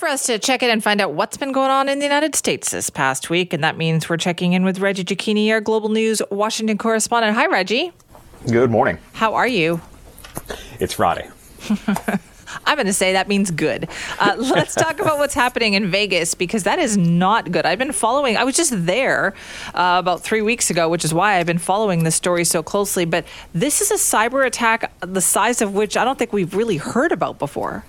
for 0.00 0.08
us 0.08 0.24
to 0.24 0.38
check 0.38 0.62
in 0.62 0.70
and 0.70 0.82
find 0.82 0.98
out 0.98 1.12
what's 1.12 1.36
been 1.36 1.52
going 1.52 1.70
on 1.70 1.86
in 1.86 1.98
the 1.98 2.06
United 2.06 2.34
States 2.34 2.70
this 2.70 2.88
past 2.88 3.28
week. 3.28 3.52
And 3.52 3.62
that 3.62 3.76
means 3.76 4.08
we're 4.08 4.16
checking 4.16 4.54
in 4.54 4.64
with 4.64 4.80
Reggie 4.80 5.04
Cecchini, 5.04 5.52
our 5.52 5.60
Global 5.60 5.90
News 5.90 6.22
Washington 6.30 6.78
correspondent. 6.78 7.36
Hi, 7.36 7.46
Reggie. 7.46 7.92
Good 8.50 8.70
morning. 8.70 8.96
How 9.12 9.34
are 9.34 9.46
you? 9.46 9.82
It's 10.80 10.94
Friday. 10.94 11.28
I'm 12.64 12.76
going 12.76 12.86
to 12.86 12.94
say 12.94 13.12
that 13.12 13.28
means 13.28 13.50
good. 13.50 13.88
Uh, 14.18 14.36
let's 14.38 14.74
talk 14.74 15.00
about 15.00 15.18
what's 15.18 15.34
happening 15.34 15.74
in 15.74 15.90
Vegas 15.90 16.34
because 16.34 16.64
that 16.64 16.78
is 16.78 16.96
not 16.96 17.52
good. 17.52 17.66
I've 17.66 17.78
been 17.78 17.92
following, 17.92 18.38
I 18.38 18.44
was 18.44 18.56
just 18.56 18.72
there 18.86 19.34
uh, 19.74 19.96
about 20.00 20.22
three 20.22 20.40
weeks 20.40 20.70
ago, 20.70 20.88
which 20.88 21.04
is 21.04 21.12
why 21.12 21.36
I've 21.36 21.46
been 21.46 21.58
following 21.58 22.04
this 22.04 22.16
story 22.16 22.44
so 22.44 22.62
closely. 22.62 23.04
But 23.04 23.26
this 23.52 23.82
is 23.82 23.90
a 23.90 23.94
cyber 23.94 24.46
attack 24.46 24.92
the 25.00 25.20
size 25.20 25.60
of 25.60 25.74
which 25.74 25.98
I 25.98 26.04
don't 26.04 26.18
think 26.18 26.32
we've 26.32 26.54
really 26.54 26.78
heard 26.78 27.12
about 27.12 27.38
before. 27.38 27.84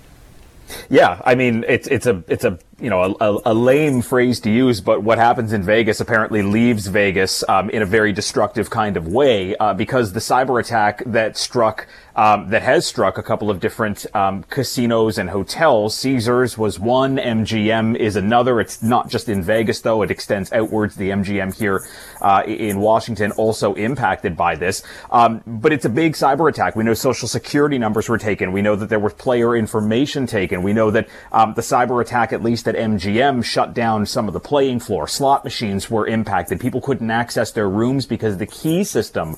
Yeah, 0.90 1.20
I 1.24 1.34
mean 1.34 1.64
it's 1.68 1.88
it's 1.88 2.06
a 2.06 2.22
it's 2.28 2.44
a 2.44 2.58
you 2.82 2.90
know 2.90 3.16
a, 3.20 3.52
a, 3.52 3.54
lame 3.54 4.02
phrase 4.02 4.40
to 4.40 4.50
use, 4.50 4.80
but 4.80 5.04
what 5.04 5.16
happens 5.16 5.52
in 5.52 5.62
Vegas 5.62 6.00
apparently 6.00 6.42
leaves 6.42 6.88
Vegas 6.88 7.48
um, 7.48 7.70
in 7.70 7.80
a 7.80 7.86
very 7.86 8.12
destructive 8.12 8.70
kind 8.70 8.96
of 8.96 9.06
way 9.06 9.54
uh, 9.56 9.72
because 9.72 10.12
the 10.12 10.20
cyber 10.20 10.60
attack 10.60 11.00
that 11.06 11.36
struck 11.36 11.86
um, 12.16 12.50
that 12.50 12.62
has 12.62 12.84
struck 12.84 13.16
a 13.16 13.22
couple 13.22 13.50
of 13.50 13.60
different 13.60 14.04
um, 14.14 14.42
casinos 14.44 15.16
and 15.16 15.30
hotels. 15.30 15.96
Caesars 15.96 16.58
was 16.58 16.78
one, 16.78 17.16
MGM 17.16 17.96
is 17.96 18.16
another. 18.16 18.60
It's 18.60 18.82
not 18.82 19.08
just 19.08 19.28
in 19.28 19.42
Vegas 19.42 19.80
though; 19.80 20.02
it 20.02 20.10
extends 20.10 20.52
outwards. 20.52 20.96
The 20.96 21.10
MGM 21.10 21.56
here 21.56 21.86
uh, 22.20 22.42
in 22.46 22.80
Washington 22.80 23.30
also 23.32 23.74
impacted 23.74 24.36
by 24.36 24.56
this, 24.56 24.82
um, 25.10 25.42
but 25.46 25.72
it's 25.72 25.84
a 25.84 25.88
big 25.88 26.14
cyber 26.14 26.50
attack. 26.50 26.74
We 26.74 26.82
know 26.82 26.94
social 26.94 27.28
security 27.28 27.78
numbers 27.78 28.08
were 28.08 28.18
taken. 28.18 28.50
We 28.50 28.60
know 28.60 28.74
that 28.74 28.88
there 28.88 28.98
was 28.98 29.14
player 29.14 29.56
information 29.56 30.26
taken. 30.26 30.64
We 30.64 30.72
know 30.72 30.90
that 30.90 31.08
um, 31.30 31.54
the 31.54 31.62
cyber 31.62 32.02
attack, 32.02 32.32
at 32.32 32.42
least 32.42 32.66
at 32.74 32.90
MGM 32.90 33.44
shut 33.44 33.74
down 33.74 34.06
some 34.06 34.28
of 34.28 34.34
the 34.34 34.40
playing 34.40 34.80
floor. 34.80 35.06
Slot 35.06 35.44
machines 35.44 35.90
were 35.90 36.06
impacted. 36.06 36.60
People 36.60 36.80
couldn't 36.80 37.10
access 37.10 37.50
their 37.50 37.68
rooms 37.68 38.06
because 38.06 38.38
the 38.38 38.46
key 38.46 38.84
system 38.84 39.36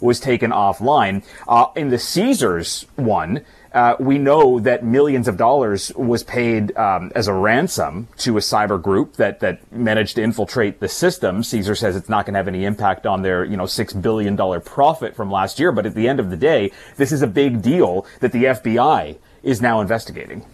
was 0.00 0.20
taken 0.20 0.50
offline. 0.50 1.24
Uh, 1.48 1.66
in 1.74 1.88
the 1.88 1.98
Caesars 1.98 2.86
one, 2.96 3.44
uh, 3.72 3.96
we 3.98 4.18
know 4.18 4.60
that 4.60 4.84
millions 4.84 5.28
of 5.28 5.36
dollars 5.36 5.92
was 5.96 6.22
paid 6.22 6.76
um, 6.76 7.12
as 7.14 7.28
a 7.28 7.32
ransom 7.32 8.08
to 8.18 8.36
a 8.36 8.40
cyber 8.40 8.80
group 8.80 9.16
that 9.16 9.40
that 9.40 9.70
managed 9.72 10.16
to 10.16 10.22
infiltrate 10.22 10.80
the 10.80 10.88
system. 10.88 11.42
Caesar 11.42 11.74
says 11.74 11.96
it's 11.96 12.08
not 12.08 12.24
going 12.24 12.34
to 12.34 12.38
have 12.38 12.48
any 12.48 12.64
impact 12.64 13.06
on 13.06 13.22
their 13.22 13.44
you 13.44 13.56
know 13.56 13.66
six 13.66 13.92
billion 13.92 14.36
dollar 14.36 14.60
profit 14.60 15.14
from 15.14 15.30
last 15.30 15.58
year, 15.58 15.72
but 15.72 15.86
at 15.86 15.94
the 15.94 16.08
end 16.08 16.20
of 16.20 16.30
the 16.30 16.36
day, 16.36 16.70
this 16.96 17.12
is 17.12 17.22
a 17.22 17.26
big 17.26 17.62
deal 17.62 18.06
that 18.20 18.32
the 18.32 18.44
FBI 18.44 19.16
is 19.42 19.60
now 19.60 19.80
investigating 19.80 20.44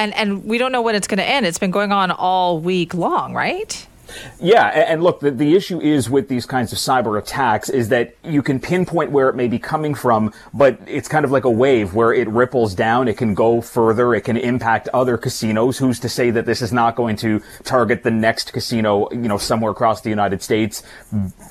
and 0.00 0.14
and 0.14 0.44
we 0.44 0.58
don't 0.58 0.72
know 0.72 0.82
when 0.82 0.94
it's 0.94 1.06
going 1.06 1.18
to 1.18 1.28
end. 1.28 1.46
It's 1.46 1.58
been 1.58 1.70
going 1.70 1.92
on 1.92 2.10
all 2.10 2.58
week 2.58 2.94
long, 2.94 3.34
right? 3.34 3.86
Yeah, 4.40 4.66
and 4.66 5.04
look, 5.04 5.20
the, 5.20 5.30
the 5.30 5.54
issue 5.54 5.80
is 5.80 6.10
with 6.10 6.28
these 6.28 6.46
kinds 6.46 6.72
of 6.72 6.78
cyber 6.78 7.16
attacks 7.16 7.68
is 7.68 7.90
that 7.90 8.16
you 8.24 8.42
can 8.42 8.58
pinpoint 8.58 9.12
where 9.12 9.28
it 9.28 9.36
may 9.36 9.46
be 9.46 9.58
coming 9.58 9.94
from, 9.94 10.32
but 10.52 10.80
it's 10.86 11.08
kind 11.08 11.24
of 11.24 11.30
like 11.30 11.44
a 11.44 11.50
wave 11.50 11.94
where 11.94 12.12
it 12.12 12.28
ripples 12.28 12.74
down, 12.74 13.06
it 13.06 13.16
can 13.16 13.34
go 13.34 13.60
further, 13.60 14.12
it 14.14 14.22
can 14.22 14.36
impact 14.36 14.88
other 14.92 15.16
casinos. 15.16 15.78
Who's 15.78 16.00
to 16.00 16.08
say 16.08 16.30
that 16.30 16.44
this 16.44 16.60
is 16.60 16.72
not 16.72 16.96
going 16.96 17.16
to 17.16 17.40
target 17.62 18.02
the 18.02 18.10
next 18.10 18.52
casino, 18.52 19.08
you 19.12 19.28
know, 19.28 19.38
somewhere 19.38 19.70
across 19.70 20.00
the 20.00 20.10
United 20.10 20.42
States, 20.42 20.82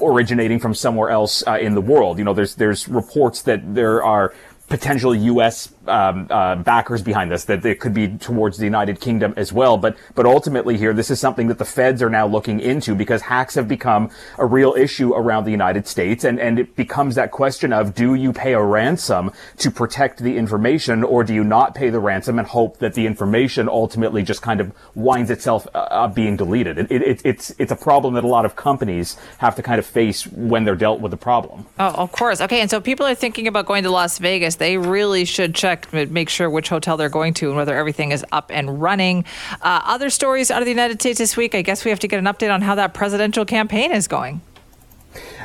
originating 0.02 0.59
from 0.59 0.73
somewhere 0.73 1.11
else 1.11 1.47
uh, 1.47 1.53
in 1.53 1.75
the 1.75 1.81
world? 1.81 2.17
You 2.17 2.25
know, 2.25 2.33
there's 2.33 2.55
there's 2.55 2.89
reports 2.89 3.44
that 3.44 3.73
there 3.73 4.03
are 4.03 4.33
potential 4.70 5.16
U.S. 5.16 5.73
Um, 5.88 6.28
uh, 6.30 6.56
backers 6.58 7.02
behind 7.02 7.31
this, 7.31 7.45
that 7.45 7.66
it 7.66 7.80
could 7.80 7.94
be 7.94 8.08
towards 8.08 8.59
the 8.59 8.66
United 8.66 9.02
Kingdom 9.02 9.34
as 9.36 9.52
well. 9.52 9.78
But 9.78 9.98
but 10.14 10.26
ultimately 10.26 10.78
here, 10.78 10.94
this 10.94 11.09
is 11.09 11.20
something 11.20 11.48
that 11.48 11.58
the 11.58 11.66
feds 11.66 12.03
are 12.03 12.09
now 12.09 12.28
looking 12.28 12.59
into 12.59 12.94
because 12.94 13.23
hacks 13.23 13.56
have 13.56 13.67
become 13.67 14.11
a 14.38 14.45
real 14.45 14.76
issue 14.78 15.14
around 15.14 15.45
the 15.45 15.52
United 15.52 15.88
States, 15.88 16.23
and 16.23 16.39
and 16.39 16.59
it 16.59 16.76
becomes 16.76 17.16
that 17.16 17.31
question 17.31 17.73
of 17.73 17.95
do 17.95 18.14
you 18.14 18.32
pay 18.32 18.54
a 18.54 18.61
ransom 18.61 19.32
to 19.58 19.71
protect 19.71 20.20
the 20.20 20.38
information, 20.38 21.04
or 21.04 21.23
do 21.23 21.33
you 21.33 21.44
not 21.44 21.73
pay 21.73 21.89
the 21.89 21.99
ransom 21.99 22.38
and 22.38 22.48
hope 22.48 22.77
that 22.77 22.94
the 22.94 23.08
information 23.08 23.67
ultimately 23.67 24.21
just 24.21 24.42
kind 24.42 24.61
of 24.61 24.71
winds 24.94 25.32
itself 25.32 25.67
uh, 25.73 25.80
up 25.80 26.14
being 26.14 26.38
deleted? 26.38 26.77
It, 26.77 26.92
it, 26.92 27.21
it's 27.26 27.54
it's 27.58 27.71
a 27.71 27.76
problem 27.76 28.14
that 28.14 28.23
a 28.23 28.27
lot 28.27 28.45
of 28.45 28.55
companies 28.55 29.17
have 29.39 29.55
to 29.55 29.64
kind 29.64 29.80
of 29.80 29.86
face 29.86 30.27
when 30.27 30.64
they're 30.65 30.76
dealt 30.76 31.02
with 31.02 31.10
the 31.10 31.17
problem. 31.17 31.65
Oh, 31.80 31.94
of 31.95 32.11
course. 32.11 32.42
Okay, 32.42 32.61
and 32.61 32.70
so 32.70 32.80
people 32.80 33.08
are 33.08 33.15
thinking 33.15 33.48
about 33.48 33.65
going 33.65 33.83
to 33.83 33.89
Las 33.89 34.20
Vegas 34.20 34.58
they 34.59 34.77
really 34.77 35.25
should 35.25 35.55
check, 35.55 35.92
make 35.92 36.30
sure 36.30 36.49
which 36.49 36.70
hotel 36.70 36.97
they're 36.97 37.09
going 37.09 37.33
to 37.36 37.47
and 37.47 37.55
whether 37.55 37.75
everything 37.75 38.11
is 38.11 38.25
up 38.31 38.52
and 38.53 38.81
running. 38.81 39.25
Uh, 39.61 39.81
other 39.86 40.09
stories 40.09 40.52
out 40.52 40.61
of 40.61 40.65
the 40.65 40.71
United 40.71 41.02
States 41.02 41.17
this 41.17 41.36
week, 41.36 41.55
I 41.55 41.61
guess 41.61 41.83
we 41.83 41.89
have 41.89 41.99
to 41.99 42.08
get 42.08 42.20
an 42.20 42.25
update 42.25 42.53
on 42.53 42.61
how 42.61 42.75
that 42.75 42.93
presidential 42.93 43.45
campaign 43.45 43.92
is 43.92 44.08
going. 44.08 44.42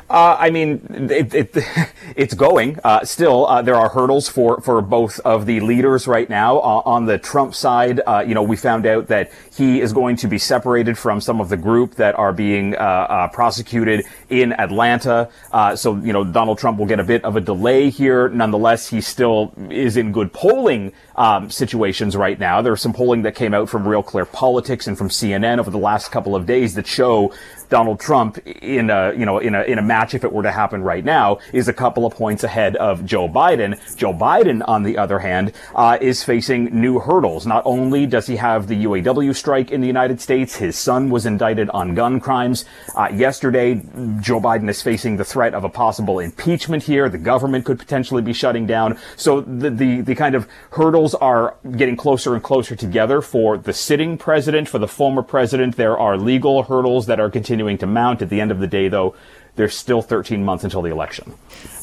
Uh, 0.09 0.37
I 0.39 0.51
mean, 0.51 0.87
it, 1.11 1.35
it, 1.35 1.57
it's 2.17 2.35
going. 2.35 2.79
Uh, 2.85 3.05
still, 3.05 3.47
uh, 3.47 3.63
there 3.63 3.75
are 3.75 3.89
hurdles 3.89 4.29
for, 4.29 4.61
for 4.61 4.81
both 4.83 5.19
of 5.21 5.47
the 5.47 5.61
leaders 5.61 6.07
right 6.07 6.29
now. 6.29 6.59
Uh, 6.59 6.83
on 6.85 7.07
the 7.07 7.19
Trump 7.19 7.55
side, 7.55 8.01
uh, 8.07 8.25
you 8.27 8.35
know, 8.35 8.43
we 8.43 8.57
found 8.57 8.87
out 8.87 9.09
that 9.09 9.33
he 9.55 9.81
is 9.81 9.93
going 9.93 10.17
to 10.17 10.29
be 10.29 10.39
separated 10.39 10.99
from 10.99 11.21
some 11.21 11.41
of 11.41 11.49
the 11.49 11.57
group 11.57 11.95
that 11.95 12.15
are 12.17 12.33
being 12.33 12.75
uh, 12.77 13.29
prosecuted 13.33 14.05
in 14.29 14.53
Atlanta. 14.53 15.29
so, 15.77 15.97
you 15.97 16.13
know, 16.13 16.25
Donald 16.25 16.59
Trump 16.59 16.79
will 16.79 16.87
get 16.87 17.01
a 17.01 17.05
bit 17.05 17.25
of 17.25 17.37
a 17.37 17.41
delay 17.41 17.89
here. 17.91 18.29
Nonetheless, 18.29 18.89
he 18.89 19.01
still 19.01 19.53
is 19.71 19.97
in 19.97 20.13
good 20.13 20.33
polling 20.33 20.93
um, 21.17 21.51
situations 21.51 22.17
right 22.17 22.39
now. 22.39 22.61
There's 22.63 22.81
some 22.81 22.93
polling 22.93 23.23
that 23.23 23.35
came 23.35 23.55
out 23.55 23.69
from 23.69 23.87
Real 23.87 24.03
Clear 24.03 24.25
Politics 24.25 24.87
and 24.87 24.99
from 24.99 25.09
CNN 25.09 25.59
over 25.59 25.71
the 25.71 25.79
last 25.79 26.11
couple 26.11 26.35
of 26.35 26.47
days 26.47 26.75
that 26.75 26.87
show 26.87 27.33
Donald 27.69 28.01
Trump 28.01 28.39
in 28.47 28.91
a, 28.91 29.13
you 29.15 29.25
know, 29.25 29.39
in 29.39 29.55
a, 29.55 29.63
in 29.63 29.79
a 29.79 29.83
match, 29.95 30.15
if 30.15 30.25
it 30.25 30.33
were 30.33 30.43
to 30.43 30.51
happen 30.53 30.83
right 30.83 31.05
now, 31.05 31.39
is 31.53 31.69
a 31.69 31.73
couple 31.73 32.05
of 32.07 32.15
points 32.15 32.43
ahead 32.45 32.77
of 32.77 33.05
Joe 33.05 33.29
Biden. 33.29 33.73
Joe 33.97 34.13
Biden, 34.13 34.63
on 34.67 34.83
the 34.83 34.99
other 34.99 35.19
hand, 35.19 35.53
uh, 35.75 35.99
is 36.01 36.25
facing 36.25 36.65
new 36.81 36.99
hurdles. 36.99 37.47
Not 37.47 37.63
only 37.65 38.07
does 38.07 38.27
he 38.27 38.37
have 38.37 38.67
the 38.67 38.85
UAW 38.85 39.35
strike 39.35 39.71
in 39.71 39.81
the 39.81 39.87
United 39.87 40.21
States, 40.21 40.57
his 40.57 40.77
son 40.77 41.11
was 41.11 41.27
indicted 41.27 41.69
on 41.71 41.95
gun 41.95 42.21
crimes. 42.21 42.65
Uh, 42.95 43.09
yesterday, 43.27 43.75
Joe 44.21 44.41
Biden 44.41 44.69
is 44.69 44.83
facing 44.83 45.17
the 45.17 45.25
threat 45.25 45.55
of 45.55 45.65
a 45.65 45.69
possible 45.69 46.19
impeachment 46.19 46.83
here. 46.83 47.09
The 47.09 47.19
government 47.19 47.65
could 47.65 47.79
potentially 47.79 48.23
be 48.23 48.33
shutting 48.33 48.67
down. 48.67 48.99
So 49.17 49.41
the, 49.41 49.71
the, 49.71 50.01
the 50.01 50.15
kind 50.15 50.35
of 50.35 50.49
hurdles 50.71 51.15
are 51.15 51.57
getting 51.77 51.97
closer 51.97 52.35
and 52.35 52.43
closer 52.43 52.77
together 52.77 53.21
for 53.23 53.57
the 53.57 53.73
sitting 53.73 54.19
president, 54.19 54.69
for 54.69 54.79
the 54.79 54.89
former 54.89 55.23
president. 55.23 55.77
There 55.77 55.99
are 55.99 56.17
legal 56.17 56.63
hurdles 56.65 57.07
that 57.07 57.21
are 57.21 57.31
continuing 57.31 57.55
continuing 57.55 57.79
to 57.79 57.87
mount. 57.87 58.23
At 58.23 58.31
the 58.31 58.41
end 58.41 58.51
of 58.51 58.59
the 58.59 58.67
day, 58.67 58.89
though, 58.89 59.15
there's 59.57 59.77
still 59.77 60.03
13 60.03 60.45
months 60.45 60.65
until 60.65 60.83
the 60.83 60.91
election. 60.91 61.35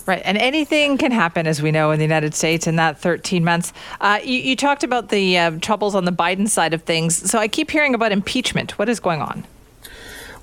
Right. 0.06 0.22
And 0.26 0.38
anything 0.38 0.98
can 0.98 1.12
happen, 1.12 1.48
as 1.48 1.62
we 1.62 1.72
know, 1.72 1.92
in 1.92 2.00
the 2.00 2.06
United 2.06 2.34
States 2.34 2.68
in 2.68 2.76
that 2.78 3.00
13 3.00 3.44
months. 3.44 3.72
Uh, 4.00 4.20
you, 4.24 4.40
you, 4.40 4.56
talked 4.56 4.84
about 4.84 5.10
the 5.10 5.38
uh, 5.38 5.52
troubles 5.60 5.96
on 5.96 6.06
the 6.06 6.12
Biden 6.12 6.50
side 6.50 6.74
of 6.74 6.84
things. 6.84 7.30
So 7.30 7.40
I 7.40 7.48
keep 7.48 7.70
hearing 7.72 7.94
about 7.94 8.12
impeachment. 8.12 8.78
What 8.80 8.90
is 8.90 9.00
going 9.00 9.22
on? 9.22 9.46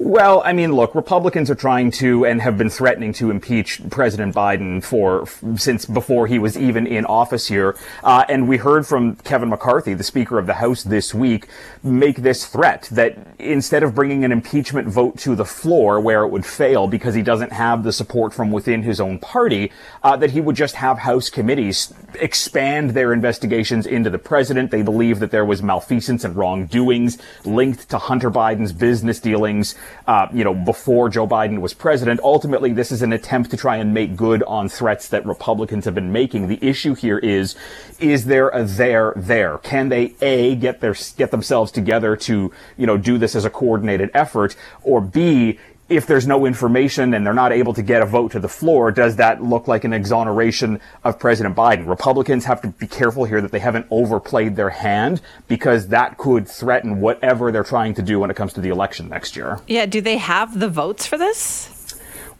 Well, 0.00 0.42
I 0.44 0.52
mean, 0.52 0.74
look, 0.74 0.94
Republicans 0.94 1.50
are 1.50 1.56
trying 1.56 1.90
to 1.92 2.24
and 2.24 2.40
have 2.40 2.56
been 2.56 2.70
threatening 2.70 3.12
to 3.14 3.32
impeach 3.32 3.80
President 3.90 4.32
Biden 4.32 4.80
for 4.80 5.26
since 5.56 5.86
before 5.86 6.28
he 6.28 6.38
was 6.38 6.56
even 6.56 6.86
in 6.86 7.04
office 7.04 7.48
here. 7.48 7.76
Uh, 8.04 8.24
and 8.28 8.48
we 8.48 8.58
heard 8.58 8.86
from 8.86 9.16
Kevin 9.16 9.48
McCarthy, 9.48 9.94
the 9.94 10.04
Speaker 10.04 10.38
of 10.38 10.46
the 10.46 10.54
House 10.54 10.84
this 10.84 11.12
week, 11.12 11.48
make 11.82 12.18
this 12.18 12.46
threat 12.46 12.88
that 12.92 13.18
instead 13.40 13.82
of 13.82 13.96
bringing 13.96 14.24
an 14.24 14.30
impeachment 14.30 14.86
vote 14.86 15.18
to 15.18 15.34
the 15.34 15.44
floor 15.44 15.98
where 15.98 16.22
it 16.22 16.28
would 16.28 16.46
fail 16.46 16.86
because 16.86 17.16
he 17.16 17.22
doesn't 17.22 17.52
have 17.52 17.82
the 17.82 17.92
support 17.92 18.32
from 18.32 18.52
within 18.52 18.84
his 18.84 19.00
own 19.00 19.18
party, 19.18 19.72
uh, 20.04 20.16
that 20.16 20.30
he 20.30 20.40
would 20.40 20.54
just 20.54 20.76
have 20.76 20.98
House 20.98 21.28
committees 21.28 21.92
expand 22.14 22.90
their 22.90 23.12
investigations 23.12 23.84
into 23.84 24.10
the 24.10 24.18
president. 24.18 24.70
They 24.70 24.82
believe 24.82 25.18
that 25.18 25.32
there 25.32 25.44
was 25.44 25.60
malfeasance 25.60 26.22
and 26.22 26.36
wrongdoings 26.36 27.18
linked 27.44 27.88
to 27.90 27.98
Hunter 27.98 28.30
Biden's 28.30 28.72
business 28.72 29.18
dealings 29.18 29.74
uh, 30.06 30.28
you 30.32 30.44
know, 30.44 30.54
before 30.54 31.08
Joe 31.08 31.26
Biden 31.26 31.60
was 31.60 31.74
president. 31.74 32.20
Ultimately, 32.22 32.72
this 32.72 32.92
is 32.92 33.02
an 33.02 33.12
attempt 33.12 33.50
to 33.50 33.56
try 33.56 33.76
and 33.76 33.92
make 33.94 34.16
good 34.16 34.42
on 34.44 34.68
threats 34.68 35.08
that 35.08 35.26
Republicans 35.26 35.84
have 35.84 35.94
been 35.94 36.12
making. 36.12 36.48
The 36.48 36.58
issue 36.62 36.94
here 36.94 37.18
is, 37.18 37.54
is 37.98 38.26
there 38.26 38.48
a 38.50 38.64
there 38.64 39.12
there? 39.16 39.58
Can 39.58 39.88
they 39.88 40.14
A, 40.20 40.56
get 40.56 40.80
their, 40.80 40.94
get 41.16 41.30
themselves 41.30 41.72
together 41.72 42.16
to, 42.16 42.52
you 42.76 42.86
know, 42.86 42.96
do 42.96 43.18
this 43.18 43.34
as 43.34 43.44
a 43.44 43.50
coordinated 43.50 44.10
effort? 44.14 44.56
Or 44.82 45.00
B, 45.00 45.58
if 45.88 46.06
there's 46.06 46.26
no 46.26 46.44
information 46.44 47.14
and 47.14 47.24
they're 47.24 47.32
not 47.34 47.52
able 47.52 47.72
to 47.74 47.82
get 47.82 48.02
a 48.02 48.06
vote 48.06 48.32
to 48.32 48.40
the 48.40 48.48
floor, 48.48 48.92
does 48.92 49.16
that 49.16 49.42
look 49.42 49.68
like 49.68 49.84
an 49.84 49.92
exoneration 49.92 50.80
of 51.04 51.18
President 51.18 51.56
Biden? 51.56 51.88
Republicans 51.88 52.44
have 52.44 52.60
to 52.62 52.68
be 52.68 52.86
careful 52.86 53.24
here 53.24 53.40
that 53.40 53.52
they 53.52 53.58
haven't 53.58 53.86
overplayed 53.90 54.56
their 54.56 54.70
hand 54.70 55.20
because 55.46 55.88
that 55.88 56.18
could 56.18 56.46
threaten 56.46 57.00
whatever 57.00 57.50
they're 57.50 57.64
trying 57.64 57.94
to 57.94 58.02
do 58.02 58.20
when 58.20 58.30
it 58.30 58.36
comes 58.36 58.52
to 58.52 58.60
the 58.60 58.68
election 58.68 59.08
next 59.08 59.36
year. 59.36 59.60
Yeah, 59.66 59.86
do 59.86 60.00
they 60.00 60.18
have 60.18 60.58
the 60.58 60.68
votes 60.68 61.06
for 61.06 61.16
this? 61.16 61.77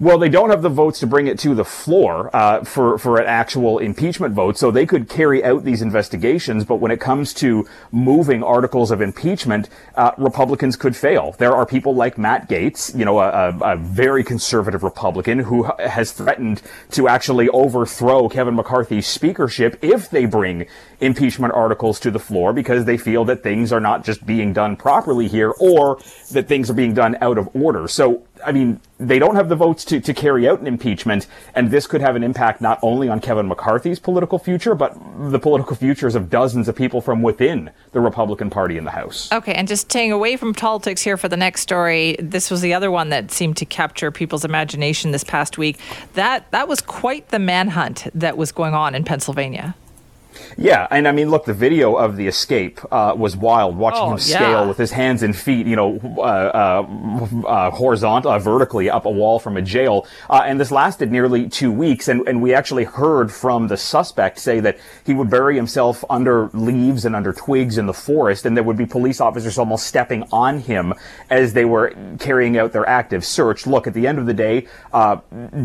Well, 0.01 0.17
they 0.19 0.29
don't 0.29 0.51
have 0.51 0.63
the 0.63 0.69
votes 0.69 1.01
to 1.01 1.09
bring 1.09 1.27
it 1.27 1.41
to 1.41 1.57
the 1.57 1.65
floor 1.65 2.31
uh, 2.33 2.63
for 2.63 2.99
for 2.99 3.19
an 3.19 3.27
actual 3.27 3.81
impeachment 3.81 4.33
vote, 4.33 4.57
so 4.57 4.71
they 4.71 4.87
could 4.87 5.09
carry 5.09 5.43
out 5.43 5.65
these 5.65 5.83
investigations. 5.83 6.65
But 6.65 6.77
when 6.77 6.93
it 6.93 7.01
comes 7.01 7.35
to 7.35 7.67
moving 7.91 8.45
articles 8.45 8.93
of 8.93 9.01
impeachment, 9.01 9.69
uh, 9.97 10.13
Republicans 10.17 10.77
could 10.77 10.95
fail. 10.95 11.35
There 11.39 11.53
are 11.53 11.67
people 11.67 11.97
like 11.97 12.17
Matt 12.17 12.49
Gaetz, 12.49 12.97
you 12.97 13.05
know, 13.05 13.19
a, 13.19 13.49
a, 13.51 13.73
a 13.73 13.77
very 13.77 14.23
conservative 14.23 14.85
Republican 14.85 15.41
who 15.41 15.65
has 15.81 16.13
threatened 16.13 16.63
to 16.93 17.09
actually 17.09 17.49
overthrow 17.49 18.29
Kevin 18.29 18.55
McCarthy's 18.55 19.09
speakership 19.09 19.83
if 19.83 20.11
they 20.11 20.27
bring 20.27 20.69
impeachment 21.01 21.53
articles 21.55 21.99
to 22.01 22.13
the 22.13 22.21
floor 22.21 22.53
because 22.53 22.85
they 22.85 22.99
feel 22.99 23.25
that 23.25 23.43
things 23.43 23.73
are 23.73 23.81
not 23.81 24.05
just 24.05 24.25
being 24.25 24.53
done 24.53 24.77
properly 24.77 25.27
here 25.27 25.53
or 25.59 25.99
that 26.31 26.47
things 26.47 26.71
are 26.71 26.75
being 26.75 26.95
done 26.95 27.17
out 27.21 27.37
of 27.37 27.49
order. 27.55 27.89
So 27.89 28.28
I 28.45 28.53
mean, 28.53 28.81
they 28.99 29.19
don't 29.19 29.35
have 29.37 29.49
the 29.49 29.57
votes 29.57 29.85
to, 29.87 30.01
to 30.01 30.15
carry 30.15 30.49
out 30.49 30.61
an 30.61 30.67
impeachment, 30.67 31.27
and 31.55 31.71
this 31.71 31.87
could 31.87 32.01
have 32.01 32.17
an 32.17 32.23
impact 32.23 32.61
not 32.61 32.79
only 32.83 33.09
on 33.09 33.21
Kevin 33.21 33.49
McCarthy's 33.49 33.99
political 33.99 34.39
future, 34.39 34.75
but 34.75 34.97
the 35.31 35.39
political 35.39 35.77
futures 35.77 36.15
of 36.15 36.31
dozens 36.31 36.69
of 36.69 36.77
people 36.77 37.01
from 37.01 37.23
within 37.23 37.71
the 37.93 38.01
Republican 38.01 38.51
Party 38.51 38.77
in 38.77 38.85
the 38.85 38.91
House. 38.91 39.31
Okay, 39.33 39.55
and 39.55 39.69
just 39.69 39.91
staying 39.91 40.13
away 40.13 40.37
from 40.37 40.55
politics 40.55 41.03
here 41.03 41.17
for 41.17 41.29
the 41.29 41.37
next 41.37 41.61
story, 41.61 42.17
this 42.19 42.51
was 42.51 42.61
the 42.61 42.75
other 42.75 42.91
one 42.91 43.11
that 43.11 43.31
seemed 43.31 43.57
to 43.59 43.65
capture 43.65 44.11
people's 44.11 44.45
imagination 44.45 45.11
this 45.11 45.25
past 45.25 45.59
week. 45.59 45.79
That 46.15 46.51
that 46.51 46.69
was 46.69 46.81
quite 46.81 47.29
the 47.29 47.39
manhunt 47.39 48.07
that 48.15 48.37
was 48.37 48.53
going 48.53 48.75
on 48.75 48.95
in 48.95 49.05
Pennsylvania. 49.05 49.75
Yeah, 50.57 50.87
and 50.91 51.07
I 51.09 51.13
mean, 51.13 51.31
look, 51.31 51.45
the 51.45 51.55
video 51.55 51.97
of 51.97 52.17
the 52.17 52.27
escape 52.27 52.81
uh, 52.93 53.15
was 53.17 53.37
wild. 53.37 53.77
Watching 53.77 54.03
Oh, 54.03 54.11
him 54.13 54.19
yeah. 54.19 54.37
scale 54.37 54.69
with 54.69 54.77
his 54.79 54.91
hands 54.93 55.23
and 55.23 55.35
feet, 55.37 55.67
you 55.67 55.77
know, 55.77 55.99
uh, 56.19 56.21
uh, 56.23 57.47
uh, 57.47 57.71
horizontal, 57.71 58.31
uh, 58.31 58.39
vertically 58.39 58.89
up 58.91 59.07
a 59.07 59.11
wall 59.11 59.39
from 59.39 59.57
a 59.57 59.63
jail, 59.63 60.07
uh, 60.31 60.43
and 60.45 60.61
this 60.61 60.71
lasted 60.71 61.11
nearly 61.11 61.49
two 61.49 61.73
weeks. 61.73 62.09
And, 62.09 62.27
and 62.29 62.41
we 62.43 62.55
actually 62.55 62.85
heard 62.85 63.33
from 63.33 63.69
the 63.69 63.77
suspect 63.77 64.39
say 64.39 64.61
that 64.61 64.79
he 65.05 65.15
would 65.15 65.31
bury 65.31 65.57
himself 65.57 66.05
under 66.09 66.49
leaves 66.53 67.05
and 67.05 67.15
under 67.17 67.33
twigs 67.33 67.79
in 67.79 67.87
the 67.87 67.95
forest, 67.95 68.47
and 68.47 68.57
there 68.57 68.65
would 68.65 68.77
be 68.77 68.87
police 68.87 69.21
officers 69.21 69.59
almost 69.59 69.87
stepping 69.87 70.25
on 70.33 70.61
him 70.61 70.95
as 71.31 71.53
they 71.53 71.65
were 71.65 71.93
carrying 72.19 72.57
out 72.59 72.73
their 72.73 72.89
active 72.89 73.25
search. 73.25 73.67
Look, 73.67 73.87
at 73.87 73.95
the 73.95 74.07
end 74.07 74.19
of 74.19 74.27
the 74.27 74.35
day, 74.35 74.67
uh, 74.93 75.17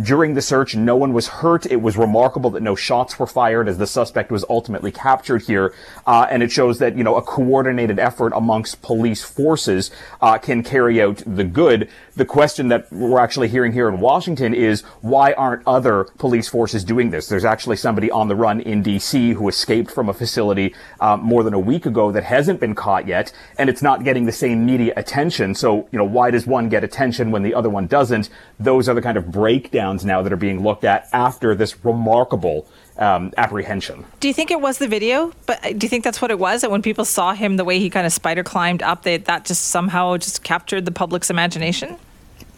during 0.04 0.34
the 0.34 0.42
search, 0.42 0.75
no 0.75 0.96
one 0.96 1.14
was 1.14 1.28
hurt. 1.28 1.66
It 1.66 1.81
was 1.81 1.98
remarkable 1.98 2.50
that 2.52 2.64
no 2.64 2.75
shots 2.75 3.20
were 3.20 3.28
fired 3.28 3.68
as 3.68 3.78
the 3.78 3.88
suspect 3.88 4.31
was 4.31 4.44
ultimately 4.50 4.62
captured 4.92 5.44
here. 5.44 5.74
Uh, 6.06 6.27
and 6.30 6.44
it 6.44 6.51
shows 6.51 6.80
that, 6.80 6.98
you 6.98 7.04
know, 7.04 7.15
a 7.15 7.21
coordinated 7.21 8.00
effort 8.00 8.33
amongst 8.36 8.81
police 8.81 9.24
forces 9.24 9.92
uh, 10.21 10.38
can 10.38 10.63
carry 10.63 11.01
out 11.01 11.21
the 11.25 11.44
good. 11.44 11.89
The 12.15 12.25
question 12.25 12.68
that 12.68 12.92
we're 12.92 13.19
actually 13.19 13.48
hearing 13.48 13.71
here 13.74 13.89
in 13.89 14.00
Washington 14.00 14.54
is 14.54 14.81
why 15.01 15.33
aren't 15.33 15.65
other 15.68 16.06
police 16.18 16.48
forces 16.48 16.83
doing 16.83 17.10
this? 17.10 17.27
There's 17.27 17.45
actually 17.45 17.77
somebody 17.77 18.12
on 18.12 18.27
the 18.27 18.36
run 18.36 18.62
in 18.62 18.83
D.C. 18.83 19.33
who 19.33 19.48
escaped 19.48 19.92
from 19.92 20.10
a 20.10 20.13
facility 20.13 20.75
uh, 21.00 21.18
more 21.18 21.44
than 21.44 21.54
a 21.54 21.60
week 21.60 21.86
ago 21.86 22.12
that 22.12 22.24
hasn't 22.24 22.60
been 22.60 22.75
caught 22.75 23.07
yet, 23.07 23.33
and 23.57 23.69
it's 23.69 23.81
not 23.81 24.04
getting 24.04 24.25
the 24.25 24.31
same 24.31 24.65
media 24.65 24.94
attention. 24.95 25.56
So, 25.56 25.88
you 25.92 25.98
know, 25.98 26.06
why 26.06 26.31
does 26.31 26.45
one 26.45 26.69
get 26.69 26.83
attention 26.83 27.31
when 27.31 27.44
the 27.44 27.54
other 27.56 27.69
one 27.69 27.88
doesn't? 27.88 28.30
Those 28.60 28.88
are 28.88 28.94
the 28.94 29.01
kind 29.01 29.18
of 29.18 29.31
breakdowns 29.31 30.06
now 30.06 30.21
that 30.21 30.31
are 30.31 30.38
being 30.38 30.62
looked 30.63 30.83
at 30.83 31.07
after 31.12 31.56
this 31.56 31.83
remarkable 31.83 32.68
um, 32.98 33.34
apprehension. 33.38 34.06
Do 34.19 34.28
you 34.28 34.34
think 34.34 34.51
it 34.51 34.62
was 34.62 34.78
the 34.78 34.88
video? 34.88 35.34
But 35.45 35.66
uh, 35.66 35.74
do 35.74 35.86
you 35.86 35.90
think 35.90 36.04
that's 36.04 36.22
what 36.22 36.31
it 36.31 36.40
was? 36.40 36.62
That 36.62 36.72
when 36.72 36.81
people 36.81 37.06
saw 37.06 37.34
him, 37.34 37.57
the 37.57 37.66
way 37.66 37.80
he 37.80 37.90
kind 37.90 38.06
of 38.06 38.13
spider 38.13 38.44
climbed 38.44 38.84
up, 38.84 39.04
they, 39.04 39.18
that 39.18 39.45
just 39.45 39.66
somehow 39.66 40.18
just 40.18 40.44
captured 40.44 40.86
the 40.86 40.92
public's 40.92 41.30
imagination? 41.30 41.98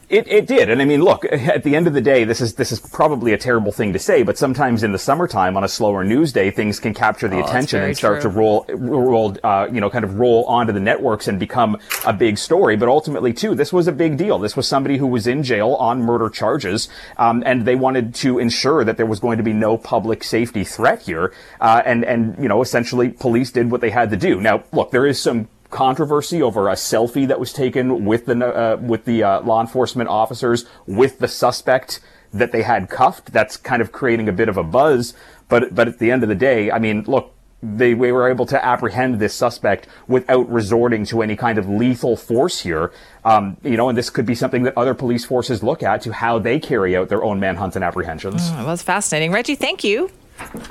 It, 0.07 0.27
it 0.27 0.45
did, 0.45 0.69
and 0.69 0.81
I 0.81 0.85
mean, 0.85 1.01
look. 1.03 1.25
At 1.25 1.63
the 1.63 1.75
end 1.75 1.87
of 1.87 1.93
the 1.93 2.01
day, 2.01 2.23
this 2.25 2.41
is 2.41 2.55
this 2.55 2.71
is 2.71 2.79
probably 2.79 3.33
a 3.33 3.37
terrible 3.37 3.71
thing 3.71 3.93
to 3.93 3.99
say, 3.99 4.23
but 4.23 4.37
sometimes 4.37 4.83
in 4.83 4.91
the 4.91 4.99
summertime, 4.99 5.57
on 5.57 5.63
a 5.63 5.67
slower 5.67 6.03
news 6.03 6.31
day, 6.31 6.51
things 6.51 6.79
can 6.79 6.93
capture 6.93 7.27
the 7.27 7.37
Oh, 7.37 7.43
attention 7.45 7.81
and 7.81 7.95
start 7.97 8.21
true. 8.21 8.29
to 8.31 8.37
roll, 8.37 8.65
roll, 8.69 9.35
uh, 9.43 9.67
you 9.71 9.81
know, 9.81 9.89
kind 9.89 10.05
of 10.05 10.19
roll 10.19 10.45
onto 10.45 10.73
the 10.73 10.79
networks 10.79 11.27
and 11.27 11.39
become 11.39 11.77
a 12.05 12.13
big 12.13 12.37
story. 12.37 12.75
But 12.75 12.87
ultimately, 12.89 13.33
too, 13.33 13.55
this 13.55 13.73
was 13.73 13.87
a 13.87 13.91
big 13.91 14.17
deal. 14.17 14.37
This 14.37 14.55
was 14.55 14.67
somebody 14.67 14.97
who 14.97 15.07
was 15.07 15.25
in 15.27 15.41
jail 15.43 15.73
on 15.75 16.01
murder 16.01 16.29
charges, 16.29 16.87
um, 17.17 17.41
and 17.45 17.65
they 17.65 17.75
wanted 17.75 18.13
to 18.15 18.37
ensure 18.39 18.83
that 18.83 18.97
there 18.97 19.05
was 19.05 19.19
going 19.19 19.37
to 19.37 19.43
be 19.43 19.53
no 19.53 19.77
public 19.77 20.23
safety 20.23 20.63
threat 20.63 21.01
here. 21.03 21.33
Uh, 21.59 21.81
and 21.85 22.03
and 22.05 22.37
you 22.41 22.47
know, 22.47 22.61
essentially, 22.61 23.09
police 23.09 23.51
did 23.51 23.71
what 23.71 23.81
they 23.81 23.89
had 23.89 24.09
to 24.11 24.17
do. 24.17 24.39
Now, 24.39 24.63
look, 24.71 24.91
there 24.91 25.05
is 25.07 25.19
some 25.19 25.47
controversy 25.75 26.41
over 26.41 26.69
a 26.69 26.73
selfie 26.73 27.27
that 27.27 27.39
was 27.39 27.51
taken 27.51 28.05
with 28.05 28.25
the 28.25 28.35
uh, 28.35 28.77
with 28.77 29.03
the 29.05 29.23
uh, 29.23 29.41
law 29.41 29.59
enforcement 29.59 30.09
officers 30.09 30.65
with 30.87 31.19
the 31.19 31.27
suspect 31.27 31.99
that 32.31 32.51
they 32.53 32.63
had 32.63 32.89
cuffed. 32.89 33.33
That's 33.33 33.57
kind 33.57 33.81
of 33.81 33.91
creating 33.91 34.29
a 34.29 34.33
bit 34.33 34.49
of 34.49 34.57
a 34.57 34.63
buzz. 34.63 35.13
But 35.49 35.75
but 35.75 35.87
at 35.87 35.99
the 35.99 36.11
end 36.11 36.23
of 36.23 36.29
the 36.29 36.35
day, 36.35 36.71
I 36.71 36.79
mean, 36.79 37.03
look. 37.03 37.31
They 37.63 37.95
we 37.95 38.11
were 38.11 38.29
able 38.29 38.45
to 38.47 38.63
apprehend 38.63 39.19
this 39.19 39.33
suspect 39.33 39.87
without 40.07 40.47
resorting 40.51 41.03
to 41.05 41.23
any 41.23 41.35
kind 41.35 41.57
of 41.57 41.67
lethal 41.67 42.15
force 42.15 42.61
here. 42.61 42.91
Um, 43.23 43.57
you 43.63 43.75
know, 43.75 43.89
and 43.89 43.97
this 43.97 44.11
could 44.11 44.27
be 44.27 44.35
something 44.35 44.63
that 44.63 44.77
other 44.77 44.93
police 44.93 45.25
forces 45.25 45.63
look 45.63 45.81
at 45.81 46.01
to 46.01 46.13
how 46.13 46.37
they 46.37 46.59
carry 46.59 46.95
out 46.95 47.09
their 47.09 47.23
own 47.23 47.39
manhunt 47.39 47.75
and 47.75 47.83
apprehensions. 47.83 48.51
That 48.51 48.67
was 48.67 48.83
fascinating. 48.83 49.31
Reggie, 49.31 49.55
thank 49.55 49.83
you. 49.83 50.11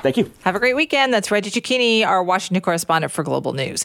Thank 0.04 0.18
you. 0.18 0.30
Have 0.42 0.54
a 0.54 0.60
great 0.60 0.76
weekend. 0.76 1.12
That's 1.12 1.30
Reggie 1.30 1.50
Cecchini, 1.50 2.06
our 2.06 2.22
Washington 2.22 2.60
correspondent 2.62 3.10
for 3.12 3.24
Global 3.24 3.54
News. 3.54 3.82